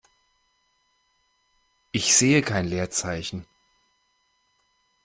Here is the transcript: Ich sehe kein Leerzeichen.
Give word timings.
Ich 1.91 2.15
sehe 2.15 2.41
kein 2.41 2.65
Leerzeichen. 2.65 3.45